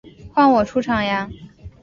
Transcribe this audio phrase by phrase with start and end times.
[0.33, 1.29] 换我出场呀！